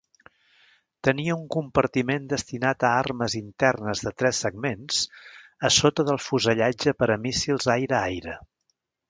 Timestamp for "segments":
4.47-5.03